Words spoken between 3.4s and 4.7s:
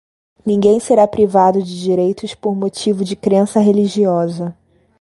religiosa